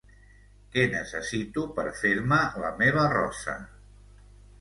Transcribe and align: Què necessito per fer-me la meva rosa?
Què 0.75 0.85
necessito 0.93 1.65
per 1.75 1.85
fer-me 1.99 2.39
la 2.63 2.71
meva 2.79 3.05
rosa? 3.13 3.55